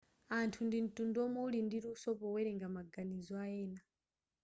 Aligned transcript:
anthu 0.39 0.59
ndi 0.65 0.77
mtundu 0.87 1.17
womwe 1.21 1.39
wuli 1.43 1.59
ndi 1.67 1.77
luso 1.85 2.09
powelenga 2.19 2.67
maganizo 2.77 3.33
ayena 3.45 3.81